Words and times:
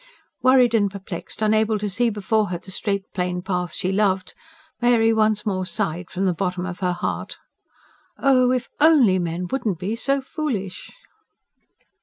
Worried 0.41 0.73
and 0.73 0.89
perplexed, 0.89 1.43
unable 1.43 1.77
to 1.77 1.87
see 1.87 2.09
before 2.09 2.47
her 2.49 2.57
the 2.57 2.71
straight 2.71 3.03
plain 3.13 3.43
path 3.43 3.71
she 3.71 3.91
loved, 3.91 4.33
Mary 4.81 5.13
once 5.13 5.45
more 5.45 5.63
sighed 5.63 6.09
from 6.09 6.25
the 6.25 6.33
bottom 6.33 6.65
of 6.65 6.79
her 6.79 6.93
heart. 6.93 7.37
"Oh 8.17 8.51
if 8.51 8.67
ONLY 8.79 9.19
men 9.19 9.45
wouldn't 9.51 9.77
be 9.77 9.95
so 9.95 10.19
foolish!" 10.19 10.89